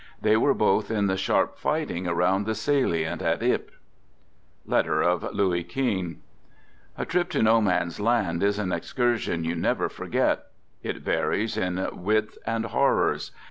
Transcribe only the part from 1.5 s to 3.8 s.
fighting around the salient at Ypres.